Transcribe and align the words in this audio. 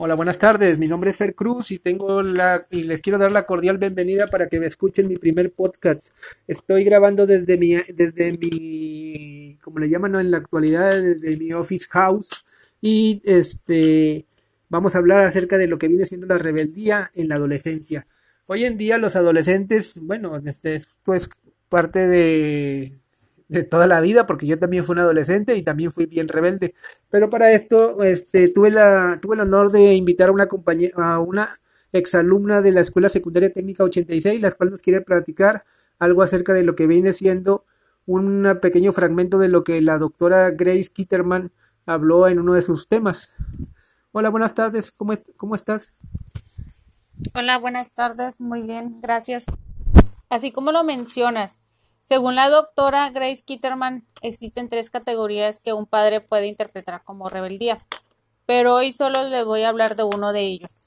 Hola, 0.00 0.14
buenas 0.14 0.38
tardes. 0.38 0.78
Mi 0.78 0.86
nombre 0.86 1.10
es 1.10 1.16
Fer 1.16 1.34
Cruz 1.34 1.72
y 1.72 1.80
tengo 1.80 2.22
la 2.22 2.64
y 2.70 2.84
les 2.84 3.00
quiero 3.00 3.18
dar 3.18 3.32
la 3.32 3.46
cordial 3.46 3.78
bienvenida 3.78 4.28
para 4.28 4.46
que 4.46 4.60
me 4.60 4.66
escuchen 4.66 5.08
mi 5.08 5.16
primer 5.16 5.50
podcast. 5.50 6.14
Estoy 6.46 6.84
grabando 6.84 7.26
desde 7.26 7.58
mi 7.58 7.74
desde 7.74 8.30
mi 8.38 9.58
como 9.60 9.80
le 9.80 9.88
llaman 9.88 10.14
en 10.14 10.30
la 10.30 10.36
actualidad 10.36 11.02
desde 11.02 11.36
mi 11.36 11.52
office 11.52 11.88
house 11.90 12.30
y 12.80 13.20
este 13.24 14.24
vamos 14.68 14.94
a 14.94 14.98
hablar 14.98 15.18
acerca 15.22 15.58
de 15.58 15.66
lo 15.66 15.78
que 15.78 15.88
viene 15.88 16.06
siendo 16.06 16.28
la 16.28 16.38
rebeldía 16.38 17.10
en 17.16 17.28
la 17.28 17.34
adolescencia. 17.34 18.06
Hoy 18.46 18.66
en 18.66 18.78
día 18.78 18.98
los 18.98 19.16
adolescentes, 19.16 19.94
bueno, 20.00 20.36
este, 20.46 20.76
esto 20.76 21.12
es 21.12 21.28
parte 21.68 22.06
de 22.06 23.00
de 23.48 23.64
toda 23.64 23.86
la 23.86 24.00
vida, 24.00 24.26
porque 24.26 24.46
yo 24.46 24.58
también 24.58 24.84
fui 24.84 24.92
un 24.94 25.00
adolescente 25.00 25.56
y 25.56 25.62
también 25.62 25.90
fui 25.90 26.06
bien 26.06 26.28
rebelde. 26.28 26.74
Pero 27.10 27.30
para 27.30 27.52
esto, 27.52 28.02
este, 28.02 28.48
tuve 28.48 28.70
la, 28.70 29.18
tuve 29.20 29.36
el 29.36 29.40
honor 29.40 29.72
de 29.72 29.94
invitar 29.94 30.28
a 30.28 30.32
una 30.32 30.46
compañera, 30.46 31.14
a 31.14 31.18
una 31.18 31.48
exalumna 31.92 32.60
de 32.60 32.72
la 32.72 32.80
Escuela 32.82 33.08
Secundaria 33.08 33.52
Técnica 33.52 33.84
86, 33.84 34.40
la 34.40 34.52
cual 34.52 34.70
nos 34.70 34.82
quiere 34.82 35.00
platicar 35.00 35.64
algo 35.98 36.22
acerca 36.22 36.52
de 36.52 36.62
lo 36.62 36.76
que 36.76 36.86
viene 36.86 37.12
siendo 37.12 37.64
un 38.06 38.58
pequeño 38.62 38.92
fragmento 38.92 39.38
de 39.38 39.48
lo 39.48 39.64
que 39.64 39.80
la 39.82 39.98
doctora 39.98 40.50
Grace 40.50 40.90
Kitterman 40.92 41.52
habló 41.86 42.28
en 42.28 42.38
uno 42.38 42.54
de 42.54 42.62
sus 42.62 42.88
temas. 42.88 43.34
Hola, 44.12 44.30
buenas 44.30 44.54
tardes, 44.54 44.90
¿cómo, 44.90 45.14
cómo 45.36 45.54
estás? 45.54 45.96
Hola, 47.34 47.58
buenas 47.58 47.92
tardes, 47.94 48.40
muy 48.40 48.62
bien, 48.62 49.00
gracias. 49.00 49.46
Así 50.30 50.52
como 50.52 50.72
lo 50.72 50.84
mencionas, 50.84 51.58
según 52.00 52.34
la 52.34 52.48
doctora 52.48 53.10
Grace 53.10 53.42
Kitterman, 53.44 54.06
existen 54.22 54.68
tres 54.68 54.90
categorías 54.90 55.60
que 55.60 55.72
un 55.72 55.86
padre 55.86 56.20
puede 56.20 56.46
interpretar 56.46 57.04
como 57.04 57.28
rebeldía, 57.28 57.78
pero 58.46 58.74
hoy 58.74 58.92
solo 58.92 59.24
le 59.24 59.44
voy 59.44 59.62
a 59.62 59.68
hablar 59.68 59.96
de 59.96 60.04
uno 60.04 60.32
de 60.32 60.40
ellos. 60.40 60.80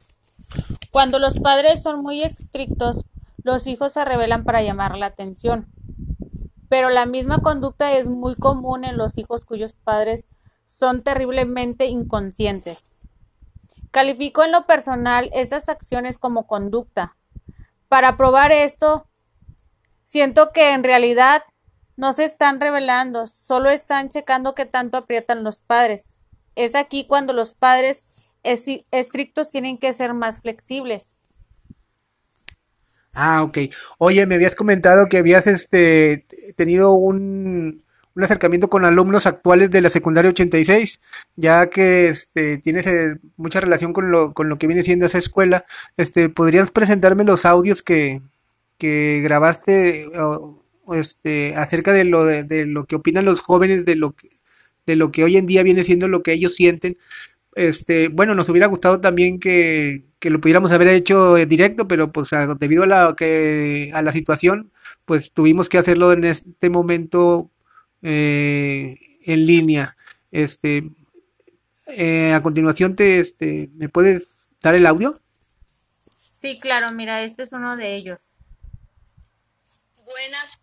Cuando 0.91 1.20
los 1.20 1.39
padres 1.39 1.84
son 1.84 2.01
muy 2.01 2.23
estrictos, 2.23 3.05
los 3.43 3.68
hijos 3.68 3.93
se 3.93 4.03
rebelan 4.03 4.43
para 4.43 4.62
llamar 4.62 4.98
la 4.98 5.07
atención, 5.07 5.68
pero 6.70 6.90
la 6.90 7.05
misma 7.05 7.40
conducta 7.40 7.98
es 7.98 8.07
muy 8.07 8.35
común 8.35 8.84
en 8.84 8.98
los 8.98 9.18
hijos 9.18 9.46
cuyos 9.46 9.73
padres 9.73 10.27
son 10.65 11.03
terriblemente 11.03 11.85
inconscientes. 11.87 12.91
Califico 13.91 14.43
en 14.43 14.53
lo 14.53 14.65
personal 14.65 15.29
estas 15.34 15.68
acciones 15.68 16.18
como 16.18 16.48
conducta. 16.48 17.18
Para 17.90 18.15
probar 18.15 18.53
esto, 18.53 19.05
Siento 20.12 20.51
que 20.51 20.73
en 20.73 20.84
realidad 20.84 21.43
no 21.95 22.12
se 22.12 22.26
están 22.26 22.59
revelando, 22.59 23.27
solo 23.27 23.70
están 23.70 24.09
checando 24.09 24.53
qué 24.55 24.65
tanto 24.65 24.98
aprietan 24.98 25.45
los 25.45 25.62
padres. 25.62 26.12
Es 26.53 26.76
aquí 26.76 27.05
cuando 27.07 27.31
los 27.31 27.53
padres 27.53 28.03
estrictos 28.43 29.48
tienen 29.48 29.77
que 29.77 29.93
ser 29.93 30.13
más 30.13 30.41
flexibles. 30.41 31.15
Ah, 33.13 33.41
ok. 33.41 33.57
Oye, 33.99 34.26
me 34.26 34.35
habías 34.35 34.53
comentado 34.53 35.07
que 35.07 35.18
habías 35.18 35.48
este, 35.48 36.25
tenido 36.57 36.91
un, 36.91 37.85
un 38.13 38.23
acercamiento 38.25 38.70
con 38.70 38.84
alumnos 38.84 39.25
actuales 39.25 39.71
de 39.71 39.79
la 39.79 39.90
secundaria 39.90 40.31
86, 40.31 40.99
ya 41.37 41.70
que 41.70 42.09
este, 42.09 42.57
tienes 42.57 42.85
eh, 42.85 43.15
mucha 43.37 43.62
relación 43.62 43.93
con 43.93 44.12
lo, 44.12 44.34
con 44.34 44.49
lo 44.49 44.57
que 44.57 44.68
viene 44.68 44.84
siendo 44.84 45.05
esa 45.05 45.20
escuela. 45.20 45.63
Este, 45.96 46.27
¿Podrías 46.27 46.70
presentarme 46.70 47.23
los 47.23 47.46
audios 47.46 47.81
que, 47.81 48.21
que 48.82 49.21
grabaste 49.21 50.10
este, 50.91 51.55
acerca 51.55 51.93
de 51.93 52.04
lo, 52.04 52.26
de, 52.26 52.65
lo 52.65 52.87
que 52.87 52.96
opinan 52.96 53.26
los 53.26 53.40
jóvenes 53.40 53.85
de 53.85 53.96
lo 53.96 54.13
que, 54.13 54.29
de 54.87 54.96
lo 54.96 55.12
que 55.12 55.24
hoy 55.24 55.37
en 55.37 55.46
día 55.46 55.62
viene 55.62 55.84
siendo 55.84 56.07
lo 56.07 56.24
que 56.24 56.34
ellos 56.34 56.55
sienten. 56.55 56.98
Este, 57.54 58.07
bueno, 58.07 58.34
nos 58.34 58.49
hubiera 58.49 58.65
gustado 58.65 58.99
también 58.99 59.40
que, 59.40 60.05
lo 60.24 60.41
pudiéramos 60.41 60.71
haber 60.71 60.87
hecho 60.87 61.37
en 61.37 61.48
directo, 61.48 61.87
pero 61.87 62.12
pues 62.12 62.32
debido 62.57 62.82
a 62.82 62.87
la, 62.87 63.15
que, 63.15 63.91
a 63.93 64.02
la 64.02 64.12
situación, 64.12 64.72
pues 65.06 65.31
tuvimos 65.31 65.69
que 65.69 65.78
hacerlo 65.78 66.12
en 66.12 66.24
este 66.24 66.72
momento 66.72 67.52
eh, 68.02 68.98
en 69.28 69.46
línea. 69.46 69.96
Este, 70.31 70.90
eh, 71.86 72.34
a 72.34 72.42
continuación, 72.42 72.96
te, 72.96 73.19
este, 73.19 73.69
¿me 73.75 73.90
puedes 73.90 74.50
dar 74.59 74.74
el 74.74 74.88
audio? 74.88 75.22
Sí, 76.16 76.58
claro, 76.59 76.92
mira, 76.96 77.22
este 77.22 77.44
es 77.44 77.53
uno 77.53 77.78
de 77.78 77.96
ellos. 77.96 78.34
Buenas 80.12 80.60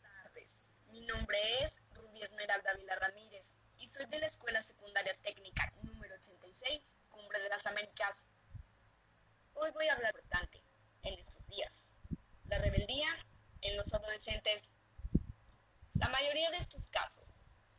tardes. 0.00 0.70
Mi 0.92 1.00
nombre 1.00 1.36
es 1.64 1.74
Rubia 1.94 2.26
Esmeralda 2.26 2.74
Vila 2.74 2.94
Ramírez 2.94 3.56
y 3.78 3.88
soy 3.88 4.06
de 4.06 4.20
la 4.20 4.28
Escuela 4.28 4.62
Secundaria 4.62 5.18
Técnica 5.22 5.72
número 5.82 6.14
86, 6.14 6.80
Cumbre 7.08 7.42
de 7.42 7.48
las 7.48 7.66
Américas. 7.66 8.24
Hoy 9.54 9.72
voy 9.72 9.88
a 9.88 9.94
hablar 9.94 10.14
importante 10.14 10.62
en 11.02 11.18
estos 11.18 11.44
días. 11.48 11.88
La 12.44 12.58
rebeldía 12.58 13.08
en 13.62 13.76
los 13.76 13.92
adolescentes. 13.92 14.70
La 15.94 16.08
mayoría 16.08 16.52
de 16.52 16.58
estos 16.58 16.86
casos 16.86 17.26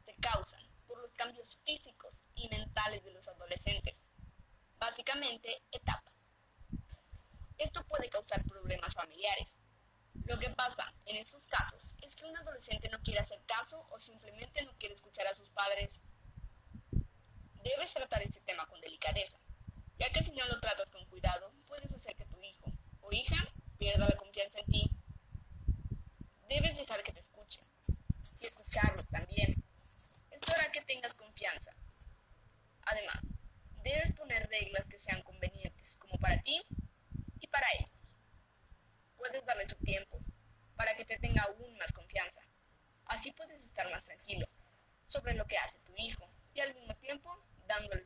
se 0.03 0.13
causan 0.15 0.67
por 0.85 0.99
los 0.99 1.13
cambios 1.13 1.57
físicos 1.63 2.21
y 2.35 2.49
mentales 2.49 3.05
de 3.05 3.13
los 3.13 3.25
adolescentes. 3.29 4.05
Básicamente, 4.77 5.61
etapas 5.71 6.00
esto 7.63 7.85
puede 7.85 8.09
causar 8.09 8.43
problemas 8.45 8.93
familiares. 8.93 9.57
Lo 10.25 10.37
que 10.39 10.49
pasa 10.49 10.93
en 11.05 11.17
estos 11.17 11.47
casos 11.47 11.95
es 12.01 12.15
que 12.15 12.25
un 12.25 12.35
adolescente 12.35 12.89
no 12.89 13.01
quiere 13.01 13.19
hacer 13.19 13.41
caso 13.45 13.87
o 13.91 13.99
simplemente 13.99 14.63
no 14.63 14.75
quiere 14.77 14.95
escuchar 14.95 15.27
a 15.27 15.35
sus 15.35 15.49
padres. 15.49 15.99
Debes 17.63 17.93
tratar 17.93 18.21
este 18.23 18.41
tema 18.41 18.65
con 18.65 18.81
delicadeza, 18.81 19.39
ya 19.99 20.09
que 20.09 20.23
si 20.23 20.31
no 20.31 20.45
lo 20.47 20.59
tratas 20.59 20.89
con 20.89 21.05
cuidado, 21.05 21.53
puedes 21.67 21.91
hacer 21.93 22.15
que 22.15 22.25
tu 22.25 22.41
hijo 22.41 22.71
o 23.01 23.11
hija 23.11 23.47
pierda 23.77 24.09
la 24.09 24.17
confianza 24.17 24.59
en 24.59 24.65
ti. 24.65 24.91
Debes 26.49 26.75
dejar 26.75 27.03
que 27.03 27.13
te 27.13 27.19
escuchen 27.19 27.63
y 28.41 28.45
escucharlos 28.45 29.07
también. 29.07 29.63
Esto 30.31 30.51
hará 30.53 30.71
que 30.71 30.81
tengas 30.81 31.13
confianza. 31.13 31.71
Además, 32.87 33.19
debes 33.83 34.13
poner 34.13 34.49
reglas 34.49 34.87
que 34.87 34.99
sean 34.99 35.21
convenientes, 35.21 35.95
como 35.97 36.17
para 36.17 36.41
ti 36.41 36.61
para 37.51 37.67
ellos. 37.77 37.91
Puedes 39.17 39.45
darle 39.45 39.67
su 39.67 39.75
tiempo 39.75 40.19
para 40.75 40.95
que 40.95 41.05
te 41.05 41.19
tenga 41.19 41.43
aún 41.43 41.77
más 41.77 41.91
confianza. 41.91 42.41
Así 43.05 43.31
puedes 43.31 43.61
estar 43.63 43.89
más 43.91 44.03
tranquilo 44.03 44.47
sobre 45.11 45.33
lo 45.33 45.45
que 45.45 45.57
hace 45.57 45.77
tu 45.79 45.93
hijo 45.97 46.25
y 46.53 46.61
al 46.61 46.73
mismo 46.73 46.95
tiempo 46.95 47.37
dándole 47.67 48.03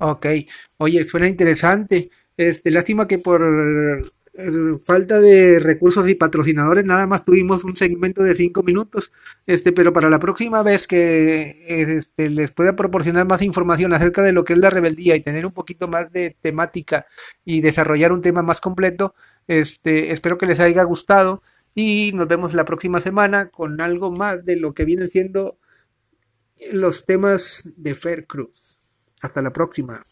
Ok, 0.00 0.26
oye, 0.78 1.04
suena 1.04 1.28
interesante. 1.28 2.10
Este, 2.36 2.70
lástima 2.70 3.06
que 3.06 3.18
por 3.18 3.42
eh, 4.32 4.78
falta 4.82 5.20
de 5.20 5.58
recursos 5.58 6.08
y 6.08 6.14
patrocinadores, 6.14 6.86
nada 6.86 7.06
más 7.06 7.22
tuvimos 7.24 7.64
un 7.64 7.76
segmento 7.76 8.22
de 8.22 8.34
cinco 8.34 8.62
minutos, 8.62 9.12
este, 9.46 9.72
pero 9.72 9.92
para 9.92 10.08
la 10.08 10.18
próxima 10.18 10.62
vez 10.62 10.86
que 10.86 11.54
este, 11.98 12.30
les 12.30 12.50
pueda 12.52 12.76
proporcionar 12.76 13.26
más 13.26 13.42
información 13.42 13.92
acerca 13.92 14.22
de 14.22 14.32
lo 14.32 14.44
que 14.44 14.54
es 14.54 14.58
la 14.58 14.70
rebeldía 14.70 15.16
y 15.16 15.20
tener 15.20 15.44
un 15.44 15.52
poquito 15.52 15.86
más 15.86 16.10
de 16.12 16.34
temática 16.40 17.06
y 17.44 17.60
desarrollar 17.60 18.12
un 18.12 18.22
tema 18.22 18.42
más 18.42 18.62
completo, 18.62 19.14
este, 19.48 20.12
espero 20.12 20.38
que 20.38 20.46
les 20.46 20.60
haya 20.60 20.82
gustado 20.84 21.42
y 21.74 22.12
nos 22.14 22.26
vemos 22.26 22.54
la 22.54 22.64
próxima 22.64 23.00
semana 23.00 23.50
con 23.50 23.80
algo 23.82 24.10
más 24.10 24.46
de 24.46 24.56
lo 24.56 24.72
que 24.72 24.86
vienen 24.86 25.08
siendo 25.08 25.58
los 26.72 27.04
temas 27.04 27.68
de 27.76 27.94
Fair 27.94 28.26
Cruz. 28.26 28.79
Hasta 29.20 29.42
la 29.42 29.50
próxima. 29.50 30.02